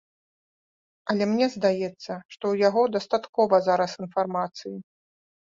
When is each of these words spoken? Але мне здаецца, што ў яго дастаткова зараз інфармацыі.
Але 1.13 1.23
мне 1.33 1.45
здаецца, 1.57 2.01
што 2.33 2.37
ў 2.37 2.63
яго 2.67 2.81
дастаткова 2.97 3.55
зараз 3.69 3.91
інфармацыі. 4.07 4.77